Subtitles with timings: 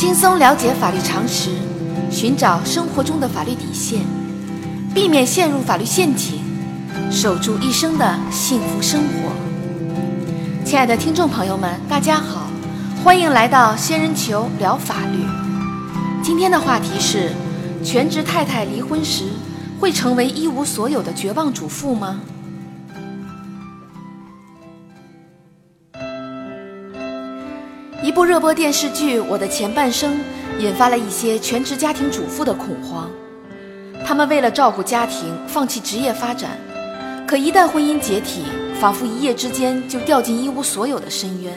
[0.00, 1.50] 轻松了解法律常识，
[2.10, 4.00] 寻找生活中的法律底线，
[4.94, 6.40] 避免陷入法律陷阱，
[7.10, 9.30] 守住一生的幸福生活。
[10.64, 12.46] 亲爱的听众朋友们，大家好，
[13.04, 15.22] 欢迎来到仙人球聊法律。
[16.22, 17.32] 今天的话题是：
[17.84, 19.24] 全职太太离婚时
[19.78, 22.20] 会成为一无所有的绝望主妇吗？
[28.10, 30.14] 一部热播电视剧《我的前半生》
[30.58, 33.08] 引发了一些全职家庭主妇的恐慌。
[34.04, 36.58] 她们为了照顾家庭，放弃职业发展，
[37.24, 38.42] 可一旦婚姻解体，
[38.80, 41.54] 仿佛一夜之间就掉进一无所有的深渊。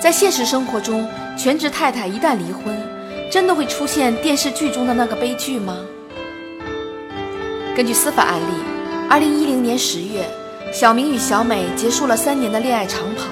[0.00, 1.04] 在现实生活中，
[1.36, 2.80] 全职太太一旦离婚，
[3.28, 5.76] 真的会出现电视剧中的那个悲剧吗？
[7.74, 8.62] 根据司法案例，
[9.10, 10.24] 二零一零年十月，
[10.72, 13.24] 小明与小美结束了三年的恋爱长跑。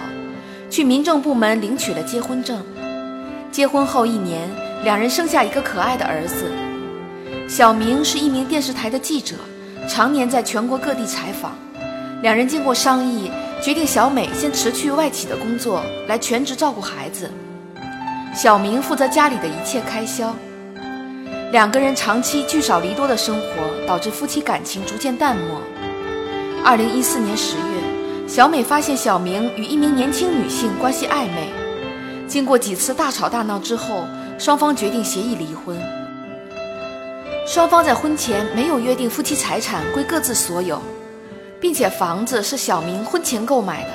[0.75, 2.61] 去民政部门领取了结婚证。
[3.53, 4.51] 结婚后一年，
[4.83, 6.51] 两人生下一个可爱的儿子。
[7.47, 9.37] 小明是一名电视台的记者，
[9.89, 11.57] 常年在全国各地采访。
[12.23, 13.31] 两人经过商议，
[13.63, 17.31] 决定小美先辞去外企的工作，来全职照顾孩子。
[18.35, 20.35] 小明负责家里的一切开销。
[21.53, 25.61] 两个人长期聚少离多的生活，导致夫妻感情逐渐淡漠。
[26.65, 27.84] 二零一四年十月。
[28.27, 31.53] 小美发现小明与一名年轻女性关系暧昧，
[32.27, 34.07] 经过几次大吵大闹之后，
[34.39, 35.79] 双方决定协议离婚。
[37.47, 40.81] 双方在婚前没有约定夫妻财产归各自所有，
[41.61, 43.91] 并且房子是小明婚前购买的。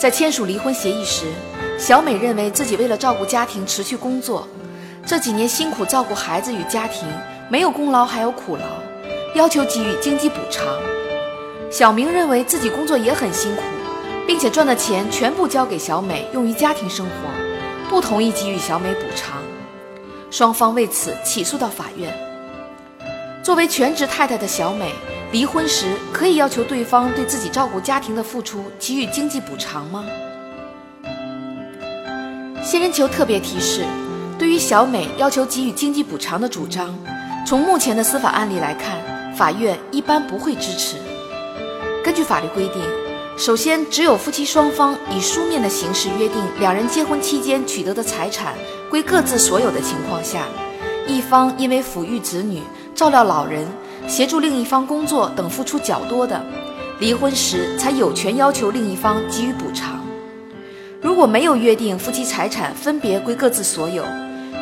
[0.00, 1.26] 在签署离婚协议时，
[1.78, 4.48] 小美认为自己为了照顾家庭辞去工作，
[5.06, 7.06] 这几年辛苦照顾孩子与家庭，
[7.50, 8.62] 没有功劳还有苦劳，
[9.34, 10.66] 要求给予经济补偿。
[11.72, 13.62] 小明认为自己工作也很辛苦，
[14.26, 17.12] 并且赚的钱全部交给小美用于家庭生活，
[17.88, 19.42] 不同意给予小美补偿。
[20.30, 22.14] 双方为此起诉到法院。
[23.42, 24.92] 作为全职太太的小美，
[25.32, 30.04] 离婚时可以要求对方对自己照顾家庭的付出给予经济补偿吗？
[32.62, 33.86] 仙人球特别提示：
[34.38, 36.94] 对于小美要求给予经济补偿的主张，
[37.46, 40.96] 从目前的司法案例来看，法院一般不会支持。
[42.02, 42.82] 根据法律规定，
[43.36, 48.54] 首先，只有夫妻双方以书面的形式约定，两人结婚期间取得的财产
[48.90, 50.46] 归各自所有的情况下，
[51.06, 52.60] 一方因为抚育子女、
[52.92, 53.64] 照料老人、
[54.08, 56.44] 协助另一方工作等付出较多的，
[56.98, 60.00] 离婚时才有权要求另一方给予补偿。
[61.00, 64.02] 如果没有约定夫妻财产分别归各自所有，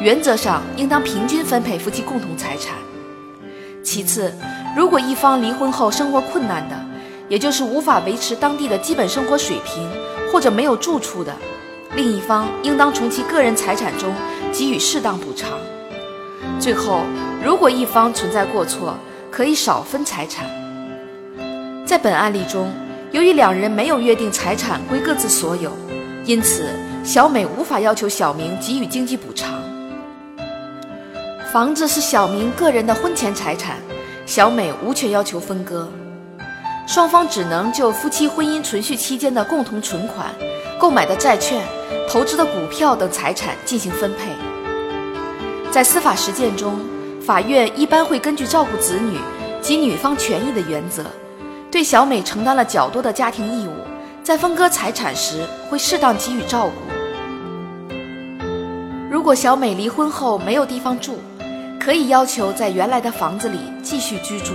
[0.02, 2.74] 原则上应当平均分配夫妻共同财产。
[3.82, 4.30] 其次，
[4.76, 6.76] 如果一方离婚后生活困难的，
[7.30, 9.88] 也就是无法维持当地的基本生活水平，
[10.32, 11.32] 或者没有住处的，
[11.94, 14.12] 另一方应当从其个人财产中
[14.52, 15.48] 给予适当补偿。
[16.58, 17.02] 最后，
[17.42, 18.96] 如果一方存在过错，
[19.30, 20.44] 可以少分财产。
[21.86, 22.68] 在本案例中，
[23.12, 25.70] 由于两人没有约定财产归各自所有，
[26.24, 26.64] 因此
[27.04, 29.62] 小美无法要求小明给予经济补偿。
[31.52, 33.76] 房子是小明个人的婚前财产，
[34.26, 35.88] 小美无权要求分割。
[36.90, 40.34] 双方只能就夫妻婚姻存续期间的共同存款、
[40.76, 41.62] 购买的债券、
[42.08, 44.32] 投资的股票等财产进行分配。
[45.70, 46.80] 在司法实践中，
[47.24, 49.20] 法院一般会根据照顾子女
[49.62, 51.04] 及女方权益的原则，
[51.70, 53.70] 对小美承担了较多的家庭义务，
[54.24, 57.94] 在分割财产时会适当给予照顾。
[59.08, 61.20] 如果小美离婚后没有地方住，
[61.78, 64.54] 可以要求在原来的房子里继续居住。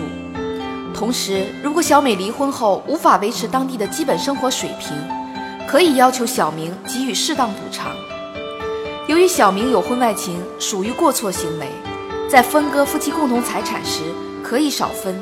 [0.96, 4.96] 同时，如果小美离婚后无法维持当地的基本生活水平，
[5.68, 7.92] 可以要求小明给予适当补偿。
[9.06, 11.68] 由于小明有婚外情，属于过错行为，
[12.30, 14.04] 在分割夫妻共同财产时
[14.42, 15.22] 可以少分。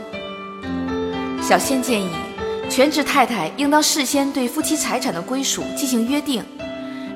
[1.41, 2.11] 小仙建议，
[2.69, 6.43] 全职太太应当事先对夫妻财产的归属进行约定，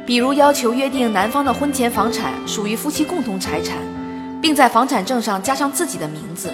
[0.06, 3.78] 比如要求约定男方的婚前房产属于夫妻共同财产，
[4.42, 6.52] 并在房产证上加上自己的名字。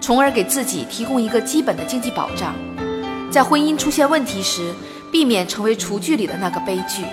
[0.00, 2.54] 从而给自己提供一个基本的经济保障，
[3.30, 4.72] 在婚姻出现问题时，
[5.12, 7.04] 避免成为厨具里的那个悲剧。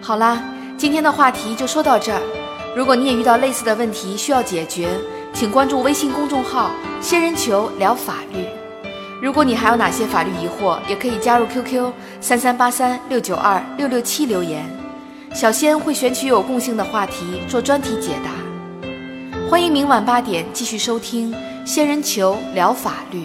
[0.00, 0.42] 好啦，
[0.76, 2.20] 今天的话题就说到这儿。
[2.74, 4.88] 如果你也遇到类似的问题需要解决，
[5.32, 6.70] 请关注微信公众号
[7.00, 8.44] “仙人球聊法律”。
[9.22, 14.64] 如果你还有哪些法律疑惑，也可以加入 QQ 三三八三六九二六六七留言，
[15.32, 18.45] 小仙会选取有共性的话题做专题解答。
[19.48, 21.32] 欢迎明晚八点继续收听
[21.64, 23.20] 《仙人球聊法律》。